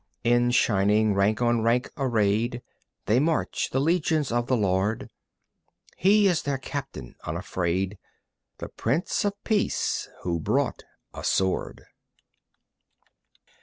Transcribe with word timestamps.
In 0.23 0.49
shining 0.49 1.13
rank 1.13 1.43
on 1.43 1.61
rank 1.61 1.91
arrayed 1.95 2.63
They 3.05 3.19
march, 3.19 3.69
the 3.69 3.79
legions 3.79 4.31
of 4.31 4.47
the 4.47 4.57
Lord; 4.57 5.11
He 5.95 6.27
is 6.27 6.41
their 6.41 6.57
Captain 6.57 7.13
unafraid, 7.23 7.99
The 8.57 8.69
Prince 8.69 9.23
of 9.25 9.33
Peace... 9.43 10.09
Who 10.23 10.39
brought 10.39 10.81
a 11.13 11.23
sword. 11.23 11.83